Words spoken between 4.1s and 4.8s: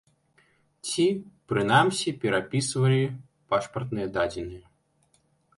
дадзеныя.